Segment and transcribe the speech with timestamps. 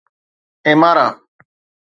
[0.67, 1.07] ايمارا